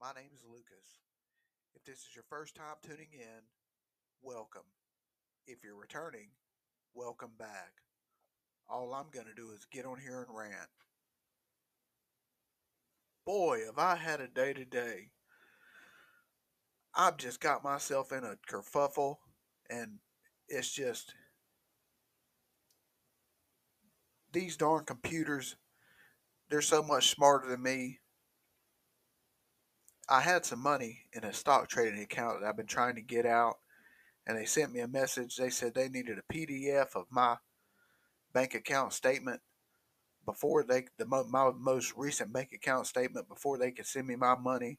[0.00, 1.00] My name is Lucas.
[1.74, 3.42] If this is your first time tuning in,
[4.22, 4.68] welcome.
[5.46, 6.28] If you're returning,
[6.94, 7.72] welcome back.
[8.68, 10.68] All I'm going to do is get on here and rant.
[13.24, 15.12] Boy, have I had a day today.
[16.94, 19.16] I've just got myself in a kerfuffle,
[19.70, 19.98] and
[20.46, 21.14] it's just.
[24.30, 25.56] These darn computers,
[26.50, 28.00] they're so much smarter than me.
[30.08, 33.26] I had some money in a stock trading account that I've been trying to get
[33.26, 33.56] out,
[34.26, 35.36] and they sent me a message.
[35.36, 37.36] They said they needed a PDF of my
[38.32, 39.40] bank account statement
[40.24, 44.36] before they the my most recent bank account statement before they could send me my
[44.36, 44.78] money.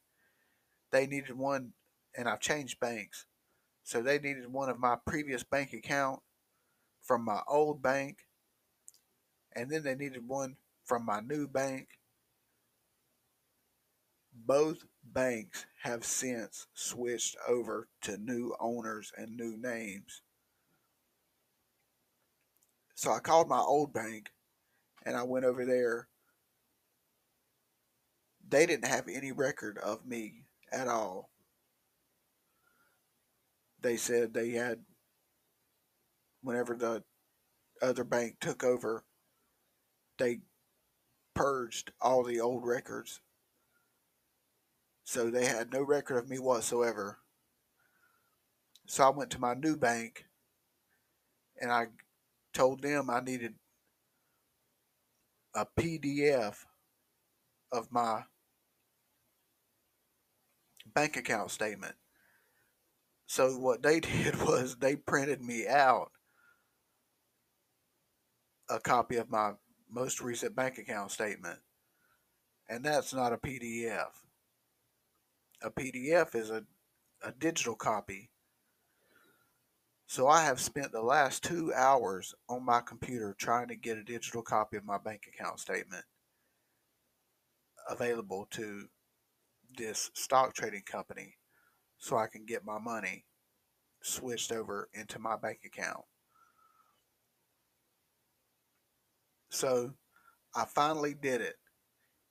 [0.91, 1.73] They needed one,
[2.15, 3.25] and I've changed banks,
[3.83, 6.21] so they needed one of my previous bank account
[7.01, 8.19] from my old bank,
[9.53, 11.96] and then they needed one from my new bank.
[14.45, 20.21] Both banks have since switched over to new owners and new names.
[22.95, 24.29] So I called my old bank
[25.05, 26.07] and I went over there.
[28.47, 31.29] They didn't have any record of me at all.
[33.81, 34.79] They said they had,
[36.41, 37.03] whenever the
[37.81, 39.03] other bank took over,
[40.17, 40.39] they
[41.33, 43.19] purged all the old records
[45.07, 47.19] so they had no record of me whatsoever.
[48.87, 50.25] So I went to my new bank
[51.61, 51.85] and I
[52.53, 53.53] told them I needed
[55.55, 56.57] a PDF
[57.71, 58.23] of my
[60.93, 61.95] bank account statement.
[63.27, 66.11] So what they did was they printed me out
[68.69, 69.53] a copy of my
[69.89, 71.59] most recent bank account statement.
[72.67, 74.11] And that's not a PDF
[75.61, 76.63] a PDF is a,
[77.23, 78.29] a digital copy.
[80.05, 84.03] So I have spent the last two hours on my computer trying to get a
[84.03, 86.05] digital copy of my bank account statement
[87.89, 88.87] available to
[89.77, 91.35] this stock trading company
[91.97, 93.25] so I can get my money
[94.01, 96.05] switched over into my bank account.
[99.49, 99.93] So
[100.55, 101.55] I finally did it.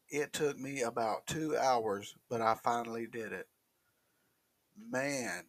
[0.08, 3.48] It took me about two hours, but I finally did it.
[4.78, 5.44] Man,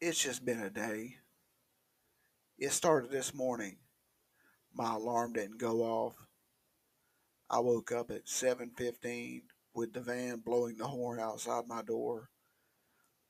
[0.00, 1.16] it's just been a day.
[2.58, 3.76] It started this morning.
[4.72, 6.14] My alarm didn't go off.
[7.50, 9.42] I woke up at 7:15
[9.74, 12.30] with the van blowing the horn outside my door.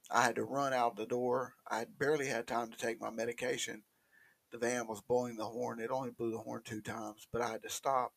[0.08, 1.56] I had to run out the door.
[1.68, 3.82] I barely had time to take my medication
[4.52, 5.80] the van was blowing the horn.
[5.80, 8.12] It only blew the horn two times, but I had to stop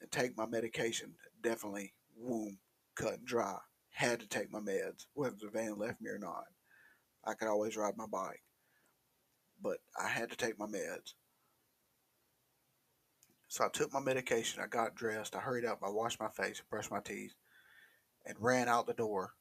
[0.00, 1.14] and take my medication.
[1.42, 2.58] Definitely, womb
[2.94, 3.56] cut and dry.
[3.90, 6.44] Had to take my meds, whether the van left me or not.
[7.24, 8.42] I could always ride my bike,
[9.62, 11.14] but I had to take my meds.
[13.48, 14.62] So I took my medication.
[14.62, 15.34] I got dressed.
[15.34, 15.78] I hurried up.
[15.82, 17.34] I washed my face, brushed my teeth,
[18.26, 19.32] and ran out the door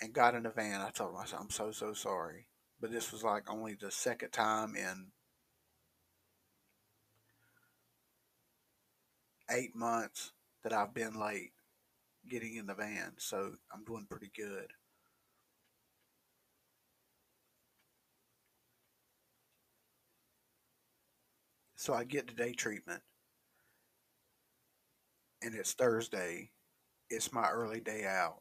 [0.00, 0.80] and got in the van.
[0.80, 2.46] I told myself, I'm so, so sorry
[2.80, 5.06] but this was like only the second time in
[9.50, 11.52] eight months that I've been late
[12.28, 14.66] getting in the van, so I'm doing pretty good.
[21.76, 23.02] So I get the day treatment,
[25.42, 26.50] and it's Thursday.
[27.10, 28.40] It's my early day out.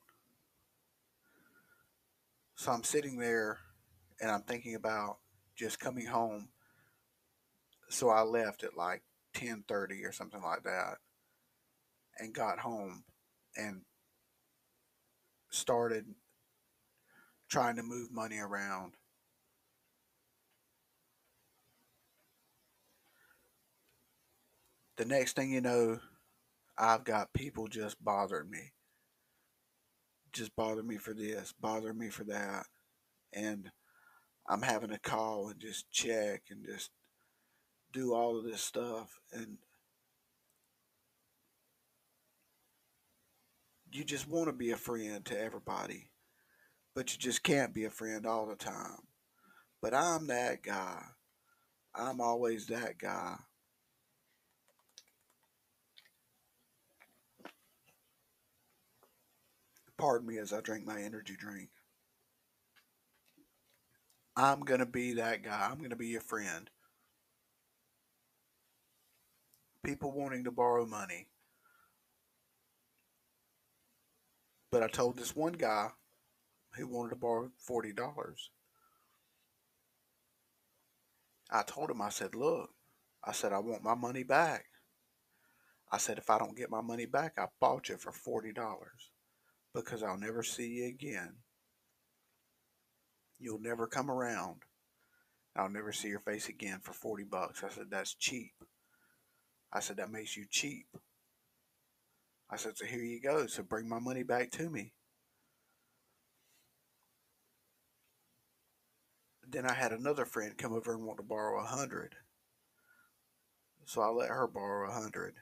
[2.55, 3.59] So I'm sitting there
[4.21, 5.17] and I'm thinking about
[5.55, 6.49] just coming home.
[7.89, 9.03] So I left at like
[9.33, 10.97] 10:30 or something like that
[12.17, 13.03] and got home
[13.55, 13.81] and
[15.49, 16.05] started
[17.49, 18.93] trying to move money around.
[24.97, 25.99] The next thing you know,
[26.77, 28.71] I've got people just bothering me.
[30.31, 32.65] Just bother me for this, bother me for that.
[33.33, 33.71] And
[34.47, 36.91] I'm having to call and just check and just
[37.91, 39.57] do all of this stuff and
[43.91, 46.09] you just want to be a friend to everybody
[46.95, 48.99] but you just can't be a friend all the time.
[49.81, 51.01] But I'm that guy.
[51.95, 53.35] I'm always that guy.
[59.97, 61.69] Pardon me as I drink my energy drink
[64.35, 65.69] I'm going to be that guy.
[65.69, 66.69] I'm going to be your friend.
[69.83, 71.27] people wanting to borrow money.
[74.71, 75.89] But I told this one guy
[76.75, 77.93] who wanted to borrow $40.
[81.51, 82.71] I told him, I said, look,
[83.23, 84.65] I said, I want my money back.
[85.91, 88.55] I said, if I don't get my money back, I bought you for $40
[89.75, 91.35] because I'll never see you again.
[93.43, 94.61] You'll never come around.
[95.53, 97.61] I'll never see your face again for 40 bucks.
[97.61, 98.53] I said, that's cheap.
[99.73, 100.85] I said, that makes you cheap.
[102.49, 103.45] I said, so here you go.
[103.47, 104.93] So bring my money back to me.
[109.45, 112.15] Then I had another friend come over and want to borrow a hundred.
[113.83, 115.35] So I let her borrow a hundred.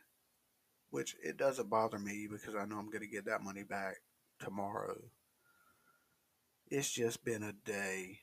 [0.89, 3.97] Which it doesn't bother me because I know I'm gonna get that money back
[4.39, 4.97] tomorrow.
[6.73, 8.19] It's just been a day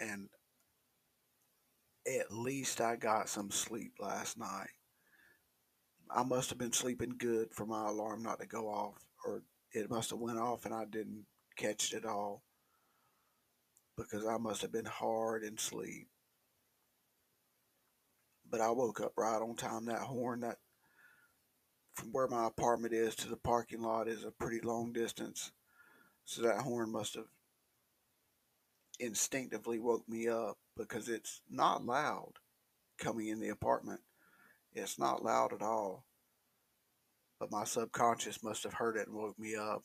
[0.00, 0.28] and
[2.08, 4.70] at least I got some sleep last night.
[6.10, 9.88] I must have been sleeping good for my alarm not to go off, or it
[9.90, 11.24] must have went off and I didn't
[11.56, 12.42] catch it at all
[13.96, 16.08] because I must have been hard in sleep.
[18.50, 19.84] But I woke up right on time.
[19.84, 20.56] That horn, that
[21.94, 25.52] from where my apartment is to the parking lot is a pretty long distance.
[26.24, 27.26] So that horn must have
[28.98, 32.32] instinctively woke me up because it's not loud
[32.98, 34.00] coming in the apartment.
[34.72, 36.04] It's not loud at all.
[37.38, 39.82] But my subconscious must have heard it and woke me up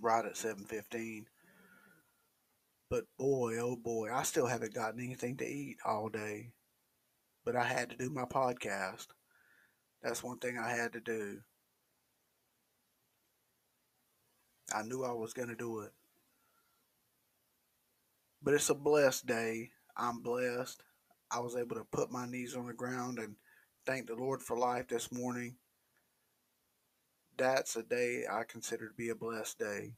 [0.00, 1.26] right at 7:15.
[2.90, 6.52] But boy, oh boy, I still haven't gotten anything to eat all day.
[7.44, 9.08] But I had to do my podcast.
[10.02, 11.42] That's one thing I had to do.
[14.74, 15.92] I knew I was going to do it.
[18.42, 19.70] But it's a blessed day.
[19.96, 20.82] I'm blessed.
[21.30, 23.34] I was able to put my knees on the ground and
[23.86, 25.56] thank the Lord for life this morning.
[27.36, 29.92] That's a day I consider to be a blessed day.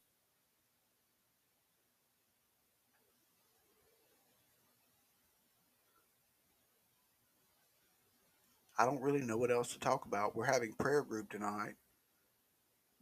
[8.78, 10.34] I don't really know what else to talk about.
[10.34, 11.75] We're having prayer group tonight.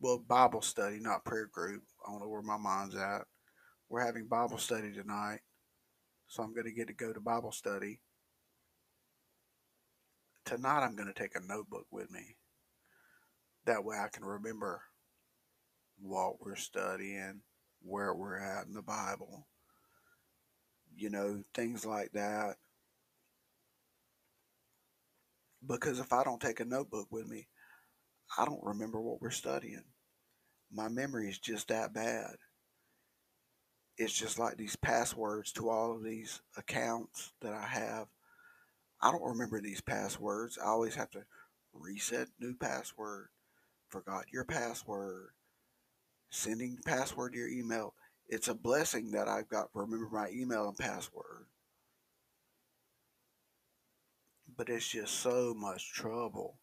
[0.00, 1.82] Well, Bible study, not prayer group.
[2.06, 3.22] I don't know where my mind's at.
[3.88, 4.60] We're having Bible mm.
[4.60, 5.40] study tonight.
[6.28, 8.00] So I'm going to get to go to Bible study.
[10.44, 12.36] Tonight I'm going to take a notebook with me.
[13.66, 14.82] That way I can remember
[16.00, 17.40] what we're studying,
[17.82, 19.48] where we're at in the Bible.
[20.96, 22.56] You know, things like that.
[25.66, 27.48] Because if I don't take a notebook with me,
[28.36, 29.84] I don't remember what we're studying.
[30.70, 32.36] My memory is just that bad.
[33.96, 38.06] It's just like these passwords to all of these accounts that I have.
[39.00, 40.58] I don't remember these passwords.
[40.58, 41.24] I always have to
[41.72, 43.28] reset new password,
[43.88, 45.30] forgot your password,
[46.30, 47.94] sending password to your email.
[48.28, 51.46] It's a blessing that I've got to remember my email and password.
[54.56, 56.58] But it's just so much trouble.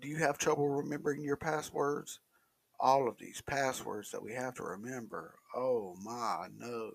[0.00, 2.20] Do you have trouble remembering your passwords?
[2.78, 5.34] All of these passwords that we have to remember.
[5.54, 6.92] Oh my, no.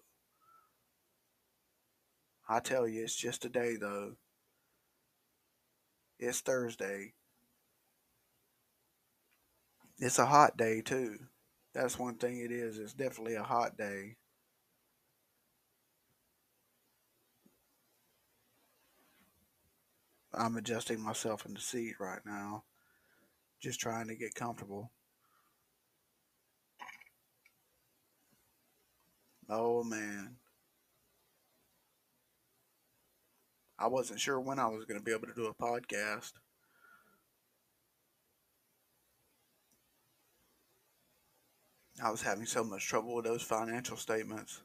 [2.47, 4.15] I tell you, it's just a day though.
[6.19, 7.13] It's Thursday.
[9.97, 11.19] It's a hot day too.
[11.73, 12.77] That's one thing it is.
[12.77, 14.15] It's definitely a hot day.
[20.33, 22.63] I'm adjusting myself in the seat right now.
[23.61, 24.91] Just trying to get comfortable.
[29.49, 30.37] Oh man.
[33.77, 36.33] I wasn't sure when I was going to be able to do a podcast.
[42.03, 44.61] I was having so much trouble with those financial statements.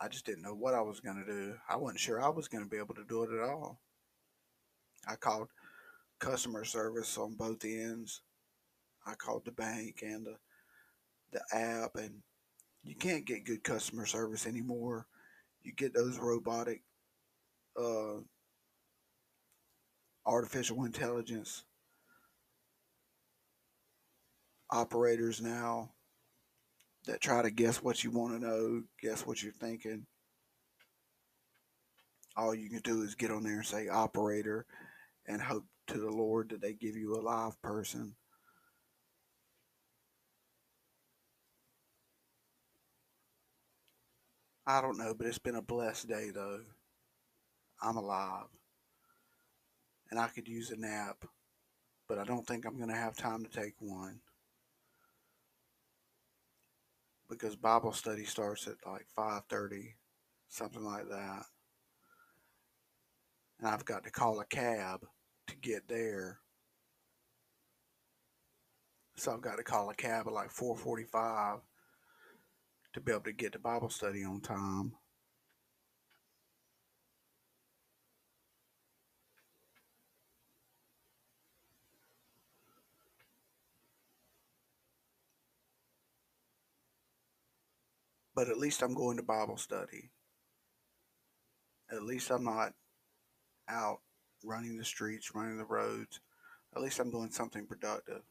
[0.00, 1.54] I just didn't know what I was going to do.
[1.68, 3.80] I wasn't sure I was going to be able to do it at all.
[5.06, 5.48] I called
[6.20, 8.22] customer service on both ends.
[9.06, 10.36] I called the bank and the,
[11.32, 12.22] the app, and
[12.84, 15.06] you can't get good customer service anymore.
[15.62, 16.82] You get those robotic,
[17.80, 18.20] uh,
[20.26, 21.64] artificial intelligence
[24.70, 25.90] operators now
[27.06, 30.06] that try to guess what you want to know, guess what you're thinking.
[32.36, 34.66] All you can do is get on there and say operator
[35.26, 38.14] and hope to the Lord that they give you a live person.
[44.64, 46.60] I don't know, but it's been a blessed day though.
[47.82, 48.46] I'm alive.
[50.12, 51.24] And I could use a nap,
[52.08, 54.20] but I don't think I'm going to have time to take one.
[57.28, 59.94] Because Bible study starts at like 5:30,
[60.48, 61.46] something like that.
[63.58, 65.04] And I've got to call a cab
[65.60, 66.38] get there.
[69.16, 71.60] So I've got to call a cab at like 4:45
[72.92, 74.92] to be able to get to Bible study on time.
[88.34, 90.10] But at least I'm going to Bible study.
[91.92, 92.72] At least I'm not
[93.68, 94.00] out
[94.44, 96.20] running the streets, running the roads.
[96.74, 98.22] At least I'm doing something productive.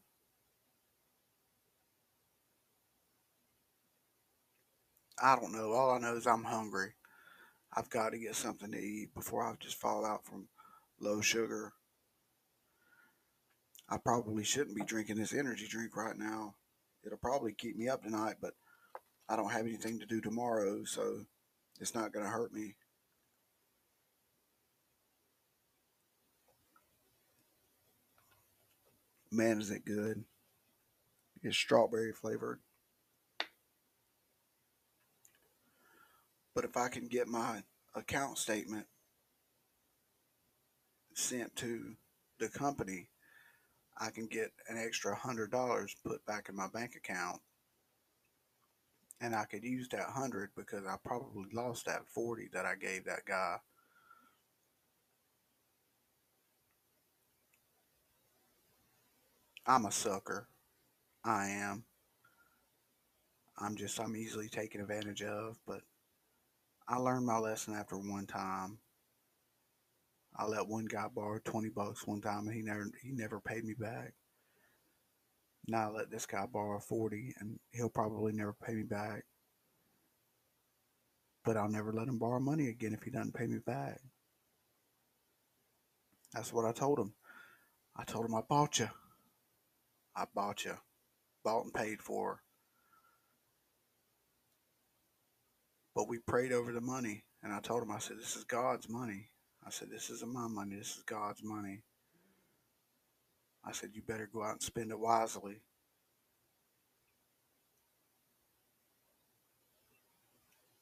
[5.22, 5.74] I don't know.
[5.74, 6.94] All I know is I'm hungry.
[7.74, 10.48] I've got to get something to eat before I just fall out from
[11.00, 11.74] low sugar.
[13.90, 16.56] I probably shouldn't be drinking this energy drink right now.
[17.06, 18.54] It'll probably keep me up tonight, but
[19.28, 21.26] I don't have anything to do tomorrow, so
[21.80, 22.76] it's not going to hurt me.
[29.32, 30.24] Man, is it good.
[31.44, 32.60] It's strawberry flavored.
[36.56, 37.62] But if I can get my
[37.96, 38.88] account statement
[41.14, 41.96] sent to
[42.40, 43.10] the company,
[44.00, 47.40] I can get an extra hundred dollars put back in my bank account.
[49.22, 53.06] And I could use that hundred because I probably lost that 40 that I gave
[53.06, 53.58] that guy.
[59.70, 60.48] I'm a sucker.
[61.24, 61.84] I am.
[63.60, 65.82] I'm just, I'm easily taken advantage of, but
[66.88, 68.80] I learned my lesson after one time.
[70.36, 73.64] I let one guy borrow 20 bucks one time and he never, he never paid
[73.64, 74.14] me back.
[75.68, 79.24] Now I let this guy borrow 40 and he'll probably never pay me back.
[81.46, 84.00] But I'll never let him borrow money again if he doesn't pay me back.
[86.34, 87.14] That's what I told him.
[87.96, 88.90] I told him I bought you.
[90.20, 90.76] I bought you.
[91.46, 92.42] Bought and paid for.
[95.96, 97.24] But we prayed over the money.
[97.42, 99.30] And I told him, I said, this is God's money.
[99.66, 100.76] I said, this isn't my money.
[100.76, 101.84] This is God's money.
[103.64, 105.62] I said, you better go out and spend it wisely.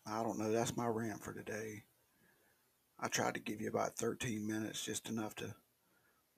[0.07, 0.51] I don't know.
[0.51, 1.83] That's my rant for today.
[2.99, 5.53] I tried to give you about 13 minutes, just enough to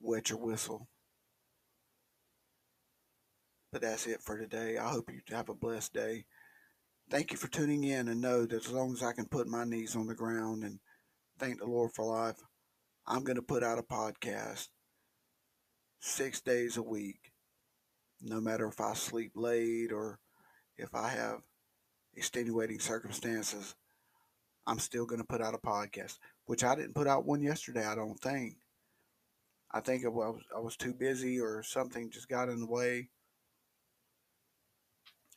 [0.02, 0.90] wet your whistle.
[3.72, 4.78] But that's it for today.
[4.78, 6.26] I hope you have a blessed day.
[7.10, 9.64] Thank you for tuning in and know that as long as I can put my
[9.64, 10.80] knees on the ground and
[11.40, 12.38] thank the Lord for life,
[13.08, 14.68] I'm going to put out a podcast
[16.00, 17.32] six days a week.
[18.22, 20.20] No matter if I sleep late or
[20.78, 21.40] if I have
[22.16, 23.76] extenuating circumstances,
[24.68, 27.86] I'm still going to put out a podcast, which I didn't put out one yesterday,
[27.86, 28.58] I don't think.
[29.72, 33.10] I think I was, I was too busy or something just got in the way.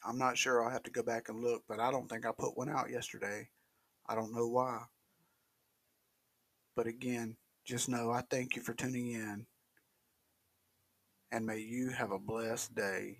[0.04, 0.64] I'm not sure.
[0.64, 2.90] I'll have to go back and look, but I don't think I put one out
[2.90, 3.48] yesterday.
[4.06, 4.82] I don't know why.
[6.74, 9.46] But again, just know I thank you for tuning in.
[11.30, 13.18] And may you have a blessed day.